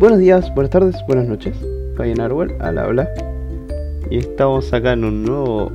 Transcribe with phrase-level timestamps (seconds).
[0.00, 1.56] Buenos días, buenas tardes, buenas noches.
[1.96, 3.08] Fabián Arwell al habla.
[4.08, 5.72] Y estamos acá en un nuevo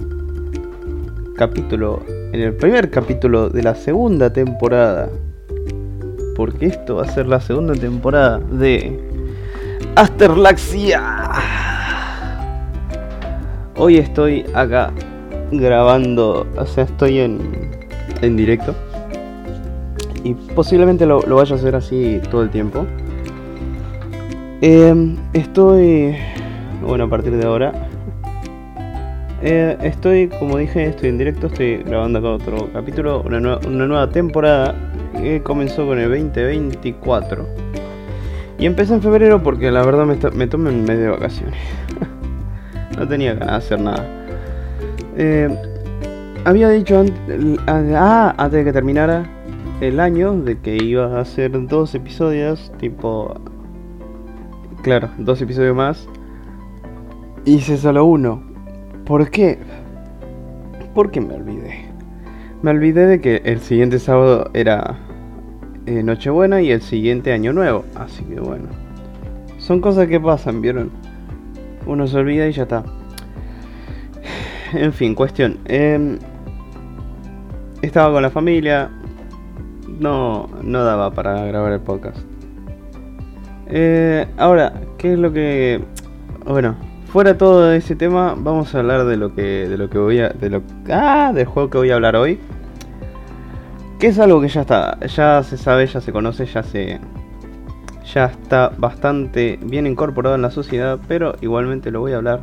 [1.36, 5.10] capítulo, en el primer capítulo de la segunda temporada.
[6.38, 8.98] Porque esto va a ser la segunda temporada de
[9.96, 11.04] Asterlaxia.
[13.76, 14.94] Hoy estoy acá
[15.52, 17.42] grabando, o sea, estoy en,
[18.22, 18.74] en directo.
[20.24, 22.88] Y posiblemente lo, lo vaya a hacer así todo el tiempo.
[24.62, 26.16] Eh, estoy,
[26.86, 27.74] bueno, a partir de ahora,
[29.42, 33.88] eh, estoy, como dije, estoy en directo, estoy grabando acá otro capítulo, una, nue- una
[33.88, 34.74] nueva temporada
[35.18, 37.46] que comenzó con el 2024.
[38.58, 41.56] Y empecé en febrero porque la verdad me, me tomé un mes de vacaciones.
[42.98, 44.06] no tenía ganas de hacer nada.
[45.18, 45.50] Eh,
[46.46, 49.26] había dicho antes, ah, antes de que terminara
[49.82, 53.36] el año de que iba a hacer dos episodios, tipo
[54.84, 56.10] Claro, dos episodios más.
[57.46, 58.44] Hice solo uno.
[59.06, 59.58] ¿Por qué?
[60.94, 61.86] Porque me olvidé.
[62.62, 65.00] Me olvidé de que el siguiente sábado era
[65.86, 67.86] eh, Nochebuena y el siguiente Año Nuevo.
[67.96, 68.68] Así que bueno.
[69.58, 70.92] Son cosas que pasan, ¿vieron?
[71.86, 72.84] Uno se olvida y ya está.
[74.74, 75.60] En fin, cuestión.
[75.64, 76.20] em,
[77.82, 78.90] estaba con la familia.
[79.88, 82.33] No, no daba para grabar el podcast.
[83.68, 85.82] Eh, ahora, ¿qué es lo que...
[86.46, 86.76] Bueno,
[87.08, 90.30] fuera todo ese tema, vamos a hablar de lo que, de lo que voy a...
[90.30, 92.40] De lo, ah, del juego que voy a hablar hoy.
[94.00, 97.00] Que es algo que ya está, ya se sabe, ya se conoce, ya se...
[98.14, 102.42] Ya está bastante bien incorporado en la sociedad, pero igualmente lo voy a hablar.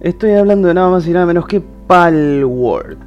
[0.00, 2.98] Estoy hablando de nada más y nada menos que Palworld.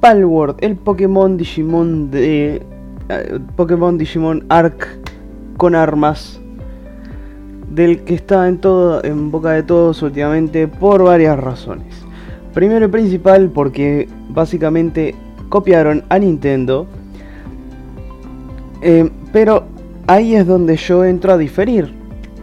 [0.00, 2.62] Palworld, el Pokémon Digimon de...
[3.08, 4.86] eh, Pokémon Digimon Arc
[5.58, 6.40] con armas
[7.68, 11.94] del que está en boca de todos últimamente por varias razones.
[12.54, 15.14] Primero y principal porque básicamente
[15.50, 16.86] copiaron a Nintendo.
[18.80, 19.64] Eh, pero
[20.06, 21.92] ahí es donde yo entro a diferir.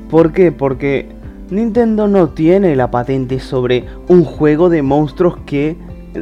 [0.09, 0.51] ¿Por qué?
[0.51, 1.09] Porque
[1.50, 5.75] Nintendo no tiene la patente sobre un juego de monstruos que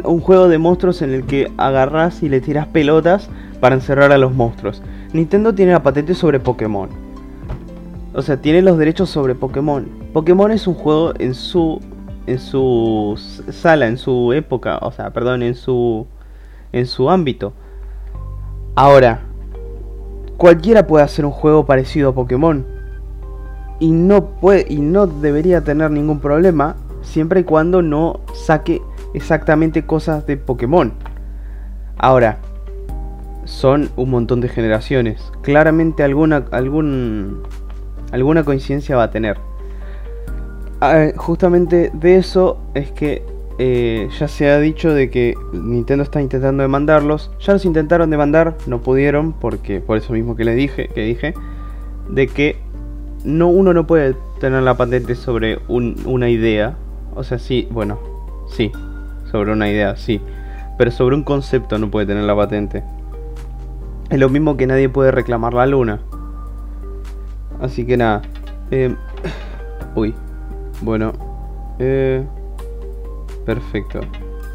[0.04, 3.30] un juego de monstruos en el que agarras y le tiras pelotas
[3.60, 4.82] para encerrar a los monstruos.
[5.14, 6.90] Nintendo tiene la patente sobre Pokémon.
[8.14, 9.88] O sea, tiene los derechos sobre Pokémon.
[10.12, 11.80] Pokémon es un juego en su
[12.26, 13.20] en su
[13.50, 16.08] sala, en su época, o sea, perdón, en su
[16.72, 17.54] en su ámbito.
[18.76, 19.22] Ahora,
[20.38, 22.66] cualquiera puede hacer un juego parecido a Pokémon
[23.80, 28.82] y no puede y no debería tener ningún problema siempre y cuando no saque
[29.14, 30.94] exactamente cosas de Pokémon.
[31.98, 32.40] Ahora,
[33.46, 35.32] son un montón de generaciones.
[35.42, 37.44] Claramente alguna algún
[38.12, 39.38] alguna coincidencia va a tener.
[40.82, 43.24] Ah, justamente de eso es que
[43.60, 47.32] eh, ya se ha dicho de que Nintendo está intentando demandarlos.
[47.40, 51.34] Ya los intentaron demandar, no pudieron porque por eso mismo que le dije, que dije,
[52.10, 52.58] de que
[53.24, 56.76] no uno no puede tener la patente sobre un- una idea.
[57.16, 58.00] O sea, sí, bueno,
[58.50, 58.72] sí,
[59.32, 60.20] sobre una idea, sí,
[60.78, 62.84] pero sobre un concepto no puede tener la patente.
[64.14, 66.00] Es lo mismo que nadie puede reclamar la luna.
[67.60, 68.22] Así que nada.
[68.70, 68.96] eh,
[69.96, 70.14] uy.
[70.84, 71.14] Bueno.
[71.80, 72.24] eh,
[73.44, 74.02] perfecto.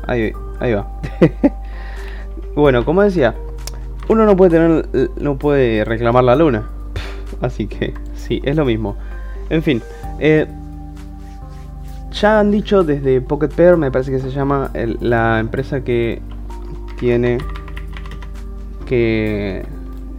[0.06, 0.30] Ahí,
[0.60, 0.86] ahí va.
[2.54, 3.34] bueno, como decía.
[4.08, 5.10] Uno no puede tener.
[5.20, 6.68] No puede reclamar la luna.
[7.40, 8.94] Así que sí, es lo mismo.
[9.50, 9.82] En fin.
[10.20, 10.46] eh,
[12.12, 14.70] ya han dicho desde Pocket Pair, me parece que se llama
[15.00, 16.22] la empresa que
[17.00, 17.38] tiene
[18.88, 19.64] que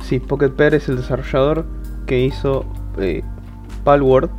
[0.01, 1.65] sí, Pocket Pair es el desarrollador
[2.05, 2.65] que hizo
[2.99, 3.23] eh,
[3.83, 4.29] Palworld.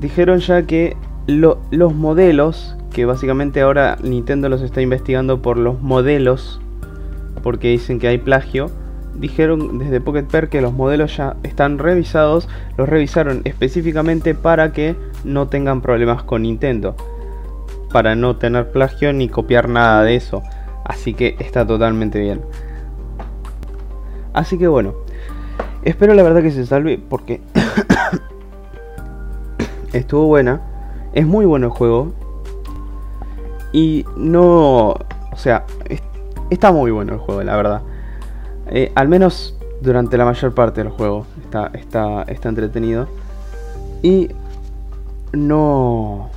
[0.00, 0.96] Dijeron ya que
[1.26, 6.60] lo- los modelos, que básicamente ahora Nintendo los está investigando por los modelos,
[7.42, 8.70] porque dicen que hay plagio.
[9.14, 12.48] Dijeron desde Pocket Pair que los modelos ya están revisados,
[12.78, 16.96] los revisaron específicamente para que no tengan problemas con Nintendo,
[17.92, 20.42] para no tener plagio ni copiar nada de eso.
[20.86, 22.40] Así que está totalmente bien.
[24.32, 24.94] Así que bueno,
[25.82, 27.40] espero la verdad que se salve porque
[29.92, 30.60] estuvo buena.
[31.12, 32.12] Es muy bueno el juego.
[33.72, 34.88] Y no...
[34.90, 36.02] O sea, es-
[36.50, 37.82] está muy bueno el juego, la verdad.
[38.68, 43.08] Eh, al menos durante la mayor parte del juego está, está, está entretenido.
[44.02, 44.30] Y
[45.32, 46.30] no...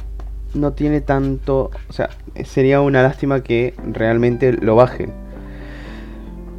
[0.54, 1.72] No tiene tanto...
[1.90, 2.10] O sea,
[2.46, 5.12] sería una lástima que realmente lo bajen.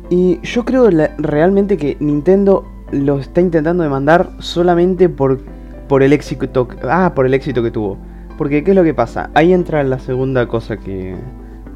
[0.08, 0.88] Y yo creo
[1.19, 5.41] realmente que Nintendo lo está intentando demandar solamente por,
[5.88, 6.69] por el éxito.
[6.85, 7.99] Ah, por el éxito que tuvo.
[8.38, 9.31] Porque, ¿qué es lo que pasa?
[9.35, 11.17] Ahí entra la segunda cosa que.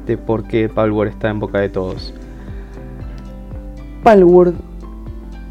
[0.05, 2.13] de por qué Palworld está en boca de todos.
[4.03, 4.55] Palworld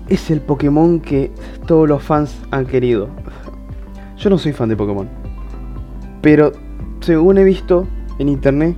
[0.09, 1.31] es el Pokémon que
[1.67, 3.09] todos los fans han querido.
[4.17, 5.09] Yo no soy fan de Pokémon.
[6.23, 6.53] Pero,
[7.01, 7.87] según he visto
[8.19, 8.77] en internet,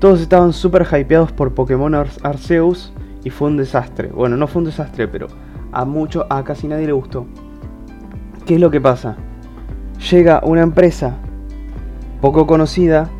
[0.00, 2.92] todos estaban súper hypeados por Pokémon Arceus
[3.28, 4.08] y fue un desastre.
[4.08, 5.26] Bueno, no fue un desastre, pero
[5.70, 7.26] a mucho, a casi nadie le gustó.
[8.46, 9.16] ¿Qué es lo que pasa?
[10.10, 11.18] Llega una empresa
[12.22, 13.10] poco conocida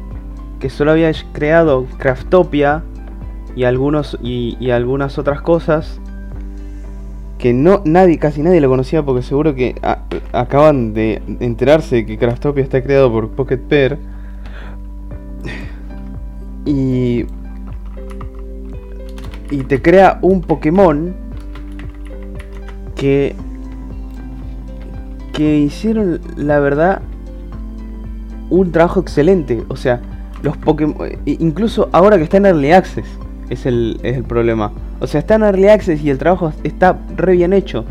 [0.60, 2.84] que solo había creado Craftopia
[3.54, 6.00] y algunos y, algunas otras cosas
[7.36, 9.74] que no nadie casi nadie lo conocía porque seguro que
[10.32, 13.98] acaban de enterarse que Craftopia está creado por Pocket Pair
[16.64, 17.26] y
[19.50, 21.14] y te crea un Pokémon
[22.94, 23.34] que
[25.32, 27.00] que hicieron la verdad
[28.50, 29.62] un trabajo excelente.
[29.68, 30.00] O sea,
[30.42, 30.96] los Pokémon.
[31.26, 33.06] Incluso ahora que está en Early Access,
[33.50, 34.72] es el, es el problema.
[35.00, 37.84] O sea, está en Early Access y el trabajo está re bien hecho.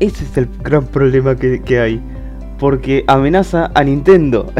[0.00, 2.00] Ese es el gran problema que, que hay.
[2.58, 4.52] Porque amenaza a Nintendo.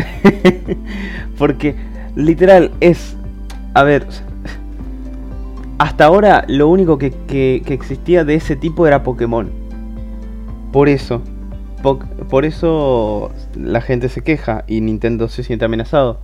[1.39, 1.75] porque
[2.15, 3.17] literal es.
[3.75, 4.07] A ver.
[5.79, 9.51] Hasta ahora lo único que, que, existía de ese tipo era Pokémon.
[10.73, 11.23] Por eso
[12.29, 16.19] por eso la gente se queja y Nintendo se siente amenazado.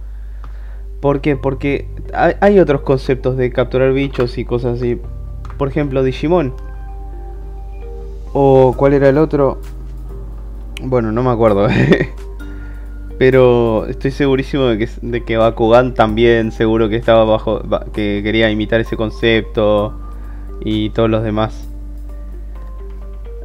[1.00, 1.36] ¿Por qué?
[1.36, 5.00] Porque hay, otros conceptos de capturar bichos y cosas así.
[5.58, 6.54] Por ejemplo, Digimon.
[8.32, 9.60] O cuál era el otro.
[10.80, 11.68] Bueno, no me acuerdo.
[13.22, 17.62] Pero estoy segurísimo de que, de que Bakugan también seguro que estaba bajo.
[17.92, 19.94] que quería imitar ese concepto.
[20.64, 21.68] Y todos los demás.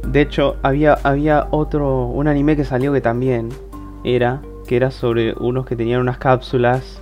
[0.02, 3.50] De hecho, había, había otro, un anime que salió que también
[4.02, 7.00] era, que era sobre unos que tenían unas cápsulas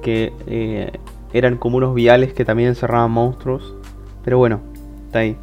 [0.00, 0.92] que eh,
[1.32, 3.74] eran como unos viales que también encerraban monstruos.
[4.24, 4.60] Pero bueno,
[5.06, 5.36] está ahí.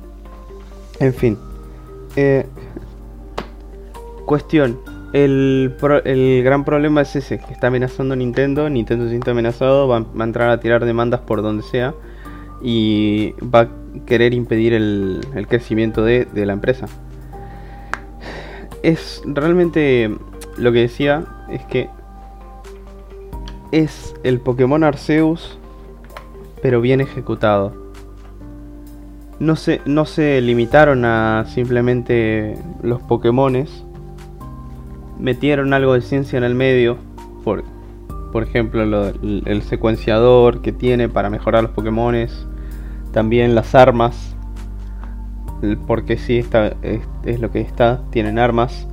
[1.01, 1.37] En fin.
[2.15, 2.45] Eh,
[4.25, 4.94] cuestión.
[5.15, 8.69] El, gran problema es ese, que está amenazando Nintendo.
[8.69, 11.93] Nintendo se siente amenazado, va, va a entrar a tirar demandas por donde sea.
[12.61, 13.69] Y va a
[14.05, 16.87] querer impedir el, crecimiento de, la empresa.
[18.83, 20.13] Es realmente
[20.57, 21.87] lo que decía es que
[23.71, 25.57] es el Pokémon Arceus,
[26.61, 27.73] pero bien ejecutado.
[29.39, 33.85] No se, no se limitaron a simplemente los Pokémones.
[35.19, 36.97] Metieron algo de ciencia en el medio.
[37.43, 37.63] Por,
[38.31, 42.47] por ejemplo, el secuenciador que tiene para mejorar los Pokémones
[43.15, 44.35] también las armas,
[45.87, 48.89] porque sí, está, es, lo que está, tienen armas.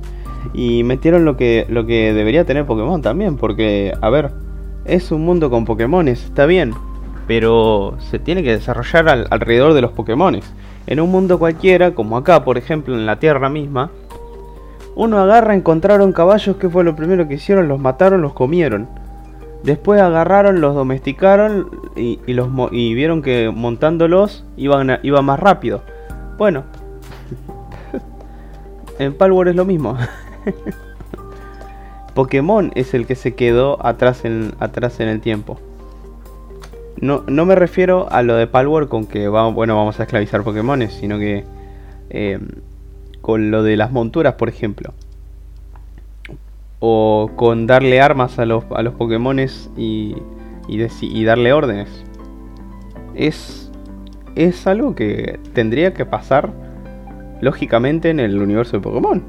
[0.53, 4.31] Y metieron lo que, lo que debería tener Pokémon también, porque, a ver,
[4.85, 6.71] es un mundo con Pokémones, está bien,
[7.27, 10.49] pero se tiene que desarrollar alrededor de los Pokémones.
[10.87, 13.91] En un mundo cualquiera, como acá, por ejemplo, en la Tierra misma,
[14.95, 17.67] uno agarra, encontraron caballos, que fue lo primero que hicieron?
[17.67, 18.87] Los mataron, los comieron.
[19.63, 25.81] Después agarraron, los domesticaron y, y vieron que montándolos iban, iba más rápido.
[26.37, 26.63] Bueno,
[28.99, 29.97] en Palworld es lo mismo.
[32.13, 35.59] Pokémon es el que se quedó atrás en, atrás en el tiempo.
[36.99, 40.43] No, no me refiero a lo de Palworld con que vamos, bueno, vamos a esclavizar
[40.43, 41.43] Pokémones, sino que
[42.09, 42.39] eh,
[43.23, 44.93] con lo de las monturas, por ejemplo
[46.85, 50.17] o con darle armas a los, a los Pokémones y,
[50.67, 51.87] y, darle órdenes.
[53.15, 53.71] Es,
[54.35, 56.51] es algo que tendría que pasar
[57.39, 59.23] lógicamente en el universo de Pokémon.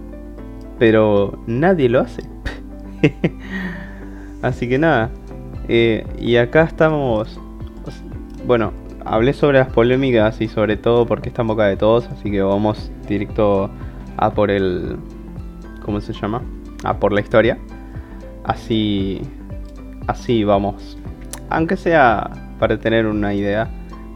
[0.80, 2.24] Pero nadie lo hace.
[4.42, 5.10] así que nada.
[5.68, 7.38] Eh, y acá estamos...
[8.48, 8.72] Bueno,
[9.04, 12.08] hablé sobre las polémicas y sobre todo porque está en boca de todos.
[12.08, 13.70] Así que vamos directo
[14.16, 14.96] a por el...
[15.84, 16.42] ¿Cómo se llama?
[16.84, 17.58] a por la historia.
[18.44, 19.22] Así,
[20.06, 20.96] así vamos.
[21.50, 22.30] Aunque sea
[22.60, 23.68] para tener una idea.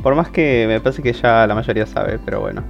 [0.02, 2.62] Por más que me parece que ya la mayoría sabe, pero bueno.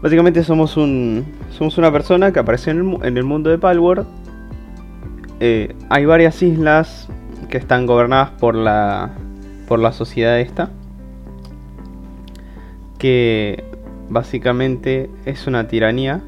[0.00, 4.06] Básicamente somos un somos una persona que aparece en el, mundo de Palworld.
[5.40, 7.08] Eh, hay varias islas
[7.48, 9.10] que están gobernadas por la
[9.66, 10.70] por la sociedad esta.
[12.98, 13.64] Que
[14.08, 16.22] básicamente es una tiranía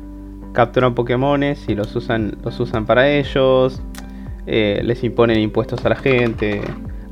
[0.54, 3.83] capturan Pokémones y los usan, los usan para ellos,
[4.47, 6.62] eh, les imponen impuestos a la gente.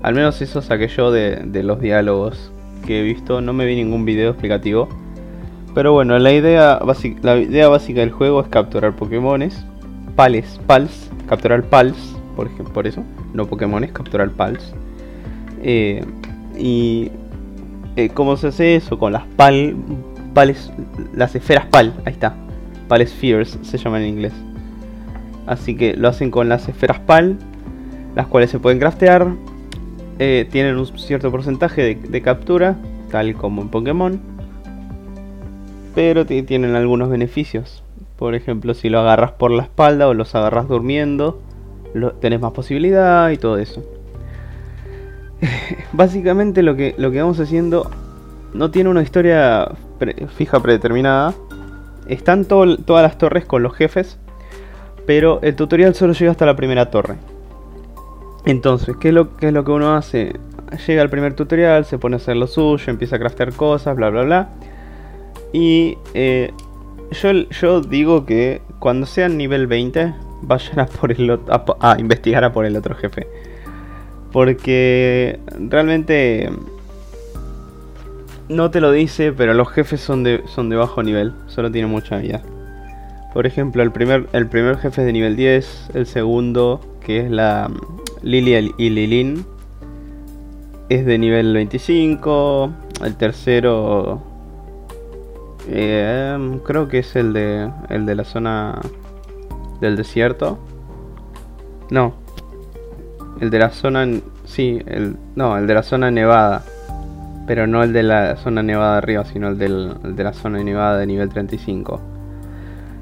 [0.01, 2.53] Al menos eso saqué yo de, los diálogos
[2.87, 3.43] que he visto.
[3.43, 4.89] No me vi ningún video explicativo.
[5.75, 6.81] Pero bueno, la idea,
[7.23, 9.65] la idea básica del juego es capturar Pokémones,
[10.15, 13.03] pales, pals, capturar pals, por ejemplo, por eso,
[13.33, 14.75] no Pokémones, capturar pals.
[15.63, 16.05] Eh,
[16.59, 17.11] y
[17.97, 19.77] eh, cómo se hace eso con las pal,
[21.15, 22.35] las esferas pal, ahí está,
[22.89, 24.33] pal spheres se llama en inglés.
[25.47, 27.39] Así que lo hacen con las esferas pal,
[28.15, 29.29] las cuales se pueden craftear,
[30.19, 32.77] eh, tienen un cierto porcentaje de, captura,
[33.11, 34.21] tal como en Pokémon,
[35.95, 37.83] pero tienen algunos beneficios.
[38.17, 41.41] Por ejemplo, si lo agarras por la espalda o los agarras durmiendo,
[42.21, 43.83] tenés más posibilidad y todo eso.
[45.93, 47.91] Básicamente lo que, lo que vamos haciendo
[48.55, 49.73] no tiene una historia
[50.37, 51.35] fija predeterminada.
[52.07, 54.19] Están todas las torres con los jefes,
[55.07, 57.17] pero el tutorial solo llega hasta la primera torre.
[58.45, 60.33] Entonces, ¿qué es lo, qué es lo que uno hace?
[60.87, 64.11] Llega al primer tutorial, se pone a hacer lo suyo, empieza a craftear cosas, bla
[64.11, 64.49] bla bla.
[65.53, 66.53] Y eh,
[67.13, 71.39] yo, yo digo que cuando sean nivel 20, vayan a, por el,
[71.81, 73.27] a investigar a por el otro jefe.
[74.33, 76.51] Porque realmente
[78.53, 81.91] no te lo dice, pero los jefes son de, son de bajo nivel, solo tienen
[81.91, 82.43] mucha vida.
[83.33, 87.31] Por ejemplo, el primer, el primer jefe es de nivel 10, el segundo, que es
[87.31, 87.71] la
[88.23, 89.45] Lily y Lilin,
[90.89, 92.71] es de nivel 25,
[93.05, 94.23] el tercero
[95.69, 98.81] eh, creo que es el de, el de la zona
[99.81, 100.59] del desierto.
[101.91, 102.15] No,
[103.41, 104.07] el de la zona.
[104.45, 105.17] Sí, el.
[105.37, 106.65] No, el de la zona nevada.
[107.53, 110.97] Pero no el de la zona nevada arriba, sino el, del, de la zona nevada
[110.97, 112.01] de nivel 35.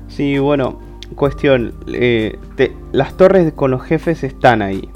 [0.09, 0.81] Sí, bueno,
[1.15, 1.73] cuestión.
[1.87, 2.37] Eh,
[2.91, 4.89] las torres con los jefes están ahí.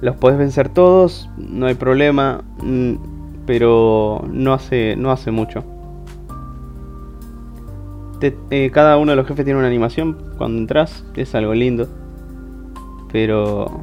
[0.00, 2.44] Los puedes vencer todos, no hay problema.
[2.62, 2.92] Mm,
[3.46, 5.64] pero no hace, no hace mucho.
[8.20, 11.88] Eh, cada uno de los jefes tiene una animación cuando entras, es algo lindo.
[13.10, 13.80] Pero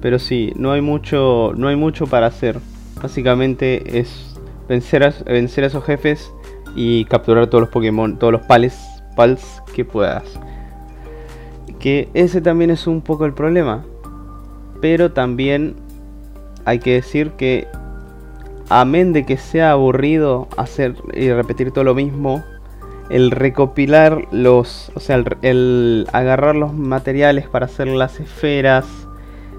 [0.00, 2.60] pero sí, no hay mucho, no hay mucho para hacer.
[3.02, 4.36] Básicamente es
[4.68, 6.32] vencer a, vencer a esos jefes
[6.74, 8.78] y capturar todos los Pokémon, todos los pales,
[9.14, 10.24] pals que puedas.
[11.78, 13.84] Que ese también es un poco el problema.
[14.80, 15.74] Pero también
[16.64, 17.66] hay que decir que
[18.68, 22.44] amén de que sea aburrido hacer y repetir todo lo mismo,
[23.08, 28.86] el recopilar los, o sea, el agarrar los materiales para hacer las esferas,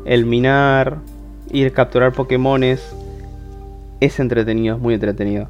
[0.05, 0.97] el minar,
[1.51, 2.93] ir a capturar Pokémones,
[3.99, 5.49] es entretenido, es muy entretenido.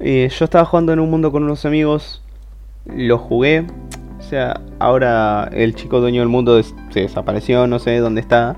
[0.00, 2.22] Yo estaba jugando en un mundo con unos amigos,
[2.86, 3.66] lo jugué,
[4.18, 8.56] o sea, ahora el chico dueño del mundo se desapareció, no sé dónde está.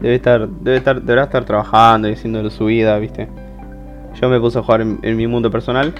[0.00, 3.28] Debe estar, debe estar, deberá estar trabajando y haciendo su vida, ¿viste?
[4.20, 5.94] Yo me puse a jugar en, mi mundo personal.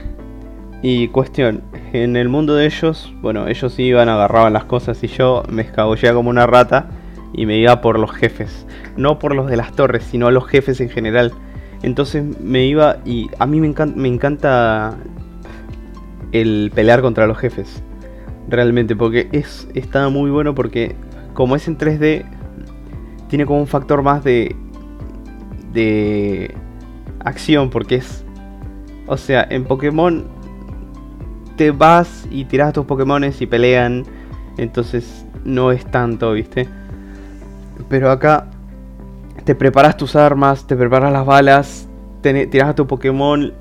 [0.82, 5.42] Y cuestión, en el mundo de ellos, bueno, ellos iban, agarraban las cosas y yo
[5.48, 6.86] me escabullía como una rata
[7.32, 8.66] y me iba por los jefes.
[8.96, 11.32] No por los de las torres, sino los jefes en general.
[11.84, 14.96] Entonces me iba y a mí me encanta, me encanta
[16.32, 17.82] el pelear contra los jefes.
[18.48, 20.96] Realmente, porque es, está muy bueno porque
[21.34, 22.24] como es en 3D,
[23.28, 24.56] tiene como un factor más de,
[25.74, 26.54] de
[27.22, 28.24] acción, porque es...
[29.06, 30.24] O sea, en Pokémon
[31.56, 34.04] te vas y tiras a tus Pokémones y pelean.
[34.56, 36.66] Entonces no es tanto, ¿viste?
[37.90, 38.48] Pero acá
[39.44, 41.88] te preparas tus armas, te preparas las balas,
[42.22, 43.52] tiras a tu Pokémon,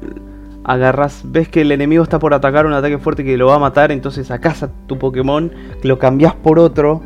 [0.64, 3.60] agarras, ves que el enemigo está por atacar un ataque fuerte que lo va a
[3.60, 5.52] matar, entonces sacas a tu Pokémon,
[5.84, 7.02] lo cambias por otro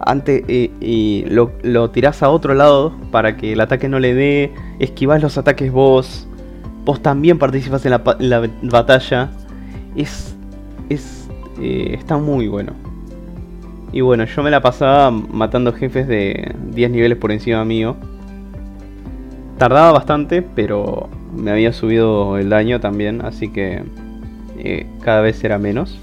[0.00, 4.54] antes, y lo, lo tirás a otro lado para que el ataque no le dé,
[4.78, 6.28] esquivas los ataques vos,
[6.88, 9.30] vos también participas en la, batalla.
[9.94, 10.34] Es,
[10.88, 11.28] es,
[11.60, 12.72] eh, está muy bueno.
[13.92, 17.96] Y bueno, yo me la pasaba matando jefes de 10 niveles por encima mío.
[19.56, 23.82] Tardaba bastante, pero me había subido el daño también, así que
[24.58, 25.98] eh, cada vez era menos.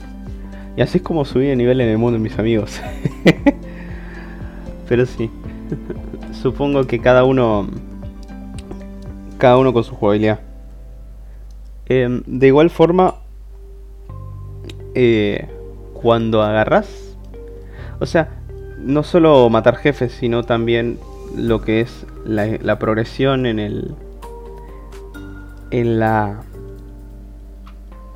[0.76, 2.82] Y así es como subí de nivel en el mundo mis amigos.
[4.90, 5.30] pero sí,
[6.42, 7.68] supongo que cada uno,
[9.38, 10.40] cada uno con su jugabilidad.
[11.86, 13.16] Em, de igual forma,
[14.96, 15.48] eh,
[15.94, 17.05] cuando agarras
[18.00, 18.30] o sea,
[18.78, 21.00] no solo matar jefes, sino también
[21.36, 23.96] lo que es la, progresión en el.
[25.72, 26.42] en la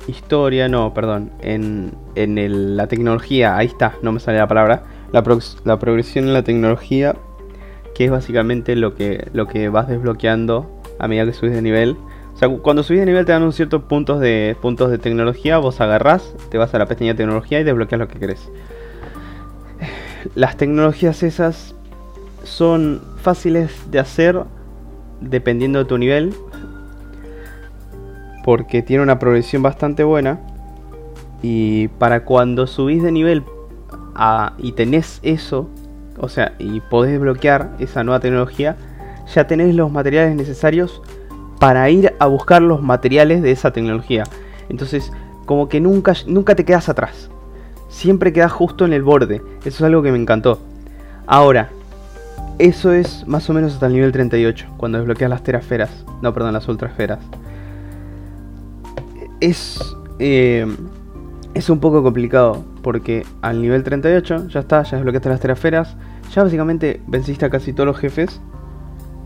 [0.06, 4.82] historia, no, perdón, en, en la tecnología, ahí está, no me sale la palabra,
[5.12, 5.22] la,
[5.64, 7.16] la, progresión en la tecnología,
[7.94, 11.96] que es básicamente lo que, lo que vas desbloqueando a medida que subes de nivel.
[12.34, 15.58] O sea, cuando subís de nivel te dan un cierto puntos de, puntos de tecnología,
[15.58, 18.50] vos agarrás, te vas a la pestaña de tecnología y desbloqueas lo que querés.
[20.34, 21.74] Las tecnologías esas
[22.42, 24.42] son fáciles de hacer
[25.20, 26.34] dependiendo de tu nivel.
[28.44, 30.40] Porque tiene una progresión bastante buena.
[31.42, 33.44] Y para cuando subís de nivel
[34.58, 35.68] y tenés eso,
[36.18, 38.76] o sea, y podés desbloquear esa nueva tecnología,
[39.34, 41.00] ya tenés los materiales necesarios
[41.58, 44.24] para ir a buscar los materiales de esa tecnología.
[44.68, 45.12] Entonces,
[45.46, 47.30] como que nunca, nunca te quedas atrás.
[47.90, 49.42] Siempre quedas justo en el borde.
[49.60, 50.60] Eso es algo que me encantó.
[51.26, 51.68] Ahora,
[52.58, 56.04] eso es más o menos hasta el nivel 38, cuando desbloqueas las terasferas.
[56.22, 57.18] No, perdón, las ultrasferas.
[59.40, 59.80] Es,
[60.18, 60.66] eh,
[61.54, 65.96] es un poco complicado, porque al nivel 38 ya está, ya desbloqueaste las terasferas.
[66.34, 68.40] Ya básicamente venciste a casi todos los jefes,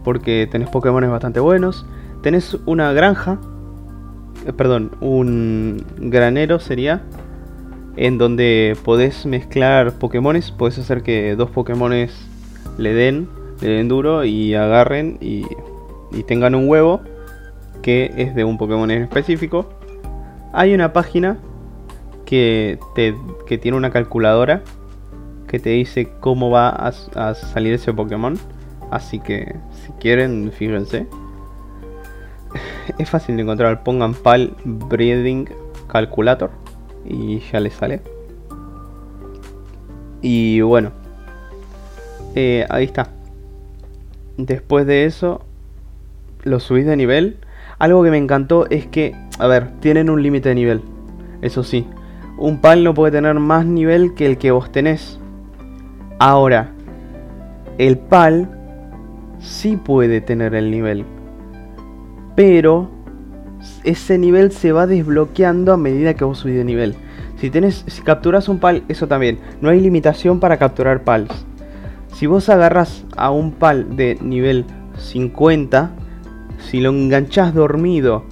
[0.05, 1.85] porque tenés Pokémon bastante buenos.
[2.23, 3.39] Tenés una granja,
[4.47, 7.03] eh, perdón, un granero sería,
[7.97, 10.51] en donde podés mezclar Pokémones.
[10.51, 12.13] Podés hacer que dos Pokémones
[12.79, 13.29] le den,
[13.61, 15.45] le den duro y agarren y,
[16.27, 17.01] tengan un huevo
[17.83, 19.69] que es de un Pokémon en específico.
[20.53, 21.39] Hay una página
[22.25, 24.63] que, te, que tiene una calculadora
[25.49, 28.39] que te dice cómo va a, salir ese Pokémon.
[28.91, 31.07] Así que si quieren, fíjense.
[32.99, 33.83] Es fácil de encontrar.
[33.83, 35.49] Pongan PAL Breeding
[35.89, 36.64] Calculator
[37.05, 38.01] y ya les sale.
[40.23, 40.93] Y bueno,
[42.35, 43.09] eh, ahí está.
[44.37, 45.43] Después de eso,
[46.43, 47.39] lo subís de nivel.
[47.79, 50.83] Algo que me encantó es que, a ver, tienen un límite de nivel.
[51.43, 51.87] Eso sí,
[52.39, 55.21] un pal no puede tener más nivel que el que vos tenés.
[56.19, 56.73] Ahora,
[57.79, 58.49] el pal
[59.41, 61.05] sí puede tener el nivel.
[62.35, 62.89] Pero
[63.85, 66.95] ese nivel se va desbloqueando a medida que vos subís de nivel.
[67.37, 69.39] Si si capturas un pal, eso también.
[69.61, 71.31] No hay limitación para capturar pals.
[72.15, 74.65] Si vos agarras a un pal de nivel
[74.99, 75.91] 50,
[76.59, 78.25] si lo enganchás dormido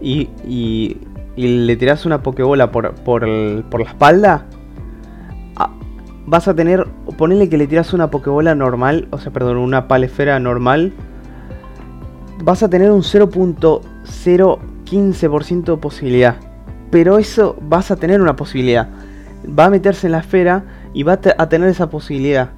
[0.00, 0.96] y, y,
[1.36, 3.26] le tirás una pokebola por, por,
[3.64, 4.46] por la espalda,
[6.28, 10.38] vas a tener, ponele que le tiras una pokebola normal, o sea, perdón, una palesfera
[10.38, 10.92] normal,
[12.44, 13.02] vas a tener un
[14.08, 16.36] 0.015% de posibilidad.
[16.90, 18.88] Pero eso vas a tener una posibilidad.
[19.46, 22.50] Va a meterse en la esfera y va a tener esa posibilidad.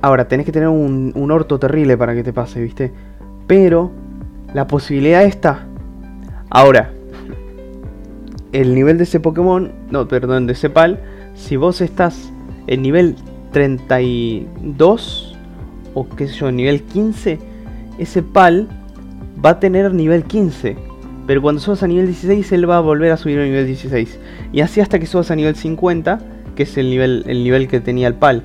[0.00, 2.92] Ahora, tenés que tener un, un orto terrible para que te pase, ¿viste?
[3.46, 3.90] Pero
[4.52, 5.66] la posibilidad está.
[6.50, 6.92] Ahora,
[8.52, 11.00] el nivel de ese Pokémon, no, perdón, de ese pal,
[11.34, 12.32] si vos estás
[12.66, 13.16] en nivel
[13.52, 15.36] 32
[15.94, 17.38] o qué sé yo, nivel 15,
[17.98, 18.68] ese pal
[19.44, 20.76] va a tener nivel 15.
[21.26, 24.18] Pero cuando subas a nivel 16, él va a volver a subir a nivel 16.
[24.52, 26.20] Y así hasta que subas a nivel 50,
[26.54, 28.42] que es el nivel, el nivel que tenía el pal.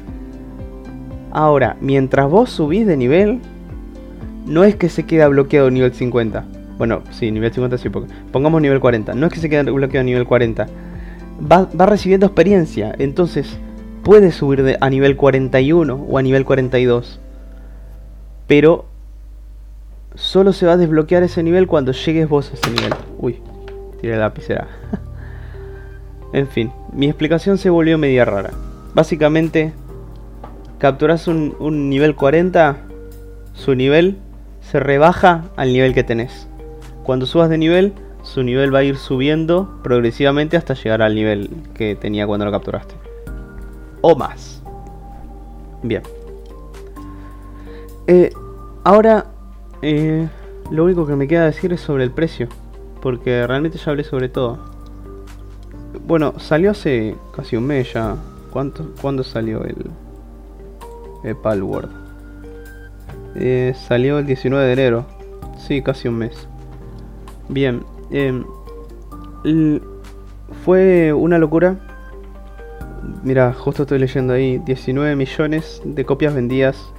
[1.31, 3.39] Ahora, mientras vos subís de nivel,
[4.45, 6.45] no es que se queda bloqueado nivel 50.
[6.77, 9.13] Bueno, sí, nivel 50 sí, porque pongamos nivel 40.
[9.13, 10.67] No es que se quede bloqueado nivel 40.
[11.51, 13.57] Va, va recibiendo experiencia, entonces
[14.03, 17.19] puede subir de, a nivel 41 o a nivel 42.
[18.47, 18.85] Pero
[20.15, 22.93] solo se va a desbloquear ese nivel cuando llegues vos a ese nivel.
[23.17, 23.41] Uy,
[24.01, 24.67] tiré la lapicera.
[26.33, 28.51] en fin, mi explicación se volvió media rara.
[28.93, 29.73] Básicamente,
[30.77, 32.77] capturas un, nivel 40,
[33.53, 34.17] su nivel
[34.61, 36.47] se rebaja al nivel que tenés.
[37.03, 37.93] Cuando subas de nivel,
[38.23, 42.51] su nivel va a ir subiendo progresivamente hasta llegar al nivel que tenía cuando lo
[42.51, 42.95] capturaste.
[44.01, 44.61] O más.
[45.83, 46.03] Bien.
[48.07, 48.31] Eh,
[48.83, 49.27] ahora,
[49.81, 50.27] eh,
[50.71, 52.47] lo único que me queda decir es sobre el precio.
[53.01, 54.59] Porque realmente ya hablé sobre todo.
[56.05, 58.15] Bueno, salió hace casi un mes ya.
[58.51, 59.75] ¿Cuánto, ¿Cuándo salió el,
[61.23, 61.91] eh, Palworld.
[63.35, 65.05] Eh, salió el 19 de enero.
[65.57, 66.47] Sí, casi un mes.
[67.47, 67.83] Bien.
[68.11, 68.43] Em,
[70.63, 71.77] fue una locura.
[73.23, 74.59] Mira, justo estoy leyendo ahí.
[74.59, 76.93] 19 millones de copias vendidas.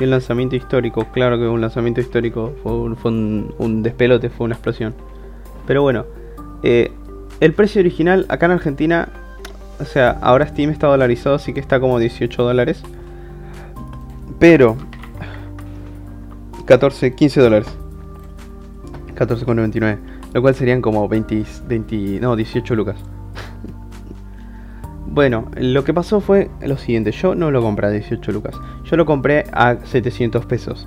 [0.00, 1.06] Y un lanzamiento histórico.
[1.12, 2.54] Claro que un lanzamiento histórico.
[2.62, 4.94] Fue un, un, despelote, fue una explosión.
[5.66, 6.04] Pero bueno.
[6.62, 6.92] Eh,
[7.40, 9.08] el precio original acá en Argentina.
[9.80, 12.82] O sea, ahora Steam está dolarizado, así que está como 18 dólares.
[14.38, 14.76] Pero
[16.66, 17.68] 14, 15 dólares.
[19.14, 19.98] 14,99.
[20.34, 22.96] Lo cual serían como 20, 20, no, 18 lucas.
[25.10, 27.12] Bueno, lo que pasó fue lo siguiente.
[27.12, 28.54] Yo no lo compré a 18 lucas.
[28.84, 30.86] Yo lo compré a 700 pesos.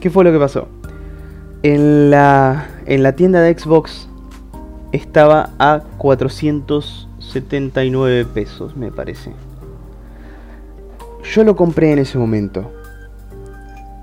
[0.00, 0.66] ¿Qué fue lo que pasó?
[1.62, 4.08] En la, en la tienda de Xbox
[4.92, 9.32] estaba a 479 pesos, me parece.
[11.22, 12.72] Yo lo compré en ese momento.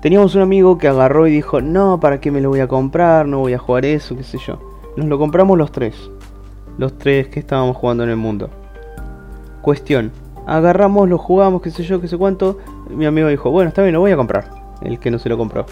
[0.00, 3.26] Teníamos un amigo que agarró y dijo, no, ¿para qué me lo voy a comprar?
[3.26, 4.60] No voy a jugar eso, qué sé yo.
[4.96, 5.96] Nos lo compramos los tres.
[6.78, 8.48] Los tres que estábamos jugando en el mundo.
[9.68, 10.12] Cuestión.
[10.46, 12.56] Agarramos, lo jugamos, qué sé yo, qué sé cuánto.
[12.88, 14.48] Mi amigo dijo, bueno, está bien, lo voy a comprar.
[14.80, 15.66] El que no se lo compró.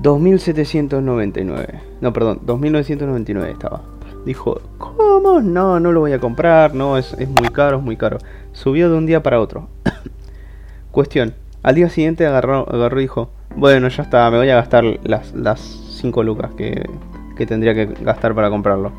[0.00, 1.80] 2799.
[2.00, 3.82] No, perdón, 2999 estaba.
[4.24, 5.42] Dijo, ¿cómo?
[5.42, 6.74] No, no lo voy a comprar.
[6.74, 8.16] No, es, muy caro, es muy caro.
[8.52, 9.68] Subió de un día para otro.
[10.90, 14.82] Cuestión al día siguiente agarró, agarró y dijo, bueno, ya está, me voy a gastar
[15.04, 16.88] las, las 5 lucas que,
[17.36, 18.92] que tendría que gastar para comprarlo.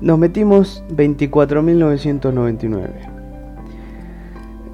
[0.00, 2.88] Nos metimos 24.999.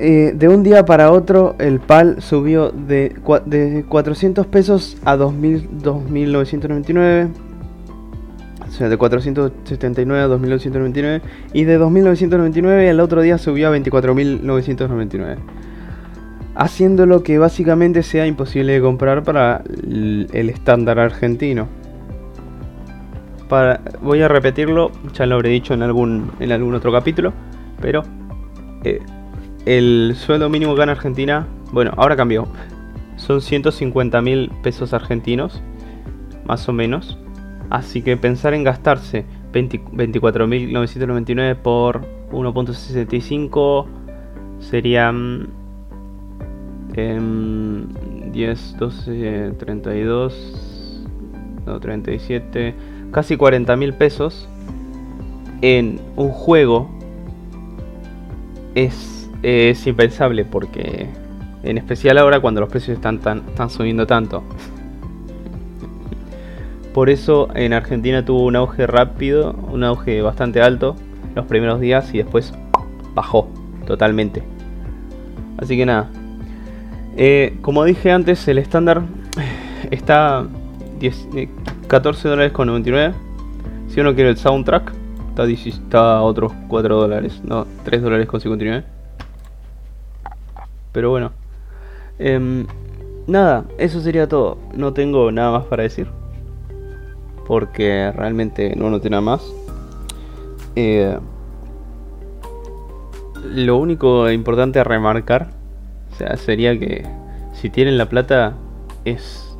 [0.00, 3.14] Eh, de un día para otro el PAL subió de,
[3.46, 7.28] de 400 pesos a 2.999.
[8.66, 11.20] O sea, de 479 a 2.999.
[11.52, 15.38] Y de 2.999 el otro día subió a 24.999
[16.56, 21.68] haciéndolo que básicamente sea imposible de comprar para el estándar argentino.
[23.48, 27.32] Voy a repetirlo, ya lo habré dicho en algún, en algún otro capítulo,
[27.80, 28.02] pero
[28.84, 29.00] eh,
[29.66, 32.48] el sueldo mínimo acá en Argentina, bueno, ahora cambió,
[33.16, 35.62] son 150 mil pesos argentinos,
[36.46, 37.18] más o menos.
[37.70, 43.86] Así que pensar en gastarse 24.999 por 1.65
[44.58, 45.48] serían
[46.94, 51.04] 10, 12, 32,
[51.66, 52.74] no, 37,
[53.14, 54.48] casi 40 mil pesos
[55.62, 56.90] en un juego
[58.74, 61.06] es, es impensable porque
[61.62, 64.42] en especial ahora cuando los precios están, tan, están subiendo tanto.
[66.92, 70.96] Por eso en Argentina tuvo un auge rápido, un auge bastante alto
[71.36, 72.52] los primeros días y después
[73.14, 73.48] bajó
[73.86, 74.42] totalmente.
[75.58, 76.10] Así que nada,
[77.16, 79.02] eh, como dije antes, el estándar
[79.92, 80.48] está
[81.00, 81.48] 14 eh,
[81.88, 83.14] dólares con 99.
[83.88, 84.92] Si uno quiere el soundtrack,
[85.30, 88.84] está, está otros 4 dólares, no, 3 dólares con 59.
[90.92, 91.32] Pero bueno,
[92.18, 92.66] em,
[93.26, 94.58] nada, eso sería todo.
[94.74, 96.08] No tengo nada más para decir.
[97.46, 99.52] Porque realmente no noté nada más.
[100.76, 101.18] Eh,
[103.44, 105.50] lo único importante a remarcar
[106.36, 107.04] sería que
[107.52, 108.54] si tienen la plata,
[109.04, 109.56] es,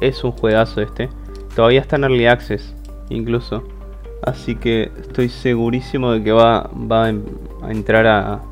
[0.00, 1.08] es un juegazo este.
[1.58, 2.72] Todavía está en Early Access,
[3.08, 3.64] incluso.
[4.22, 7.08] Así que estoy segurísimo de que va, va a
[7.68, 8.42] entrar a,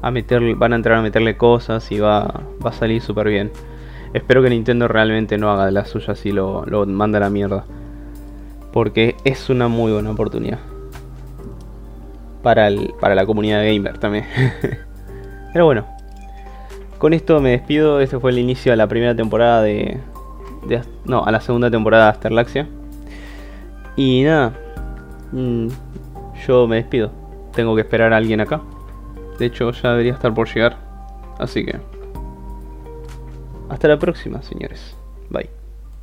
[0.00, 3.50] van a entrar a meterle cosas y va, a salir súper bien.
[4.12, 7.64] Espero que Nintendo realmente no haga de la suya lo, lo manda a la mierda.
[8.72, 10.60] Porque es una muy buena oportunidad.
[12.44, 14.26] Para, el, para la comunidad gamer también.
[15.52, 15.88] Pero bueno,
[16.98, 17.98] con esto me despido.
[17.98, 19.98] Este fue el inicio de la primera temporada de.
[21.04, 22.68] No, a la segunda temporada de Asterlaxia.
[23.96, 24.52] Y nada.
[25.32, 25.68] Mm,
[26.46, 27.10] yo me despido.
[27.52, 28.60] Tengo que esperar a alguien acá.
[29.38, 30.76] De hecho, ya debería estar por llegar.
[31.38, 31.78] Así que.
[33.68, 34.96] Hasta la próxima, señores.
[35.30, 35.63] Bye.